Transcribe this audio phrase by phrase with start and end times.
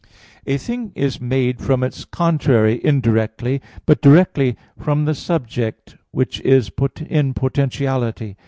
[0.47, 3.61] 2: A thing is made from its contrary indirectly (Phys.
[3.61, 6.71] i, text 43), but directly from the subject which is
[7.07, 8.35] in potentiality.